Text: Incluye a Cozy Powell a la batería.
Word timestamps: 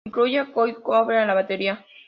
Incluye 0.07 0.39
a 0.39 0.51
Cozy 0.51 0.73
Powell 0.83 1.17
a 1.19 1.25
la 1.27 1.35
batería. 1.35 1.85